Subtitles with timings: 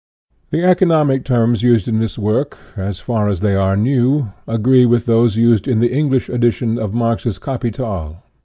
[0.49, 5.05] The economic terms used in this work, as far as they are new, agree with
[5.05, 8.23] those used in the English edition of Marx's" Capital."